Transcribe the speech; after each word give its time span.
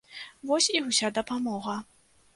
Вось 0.51 0.69
і 0.77 0.81
ўся 0.87 1.13
дапамога. 1.21 1.77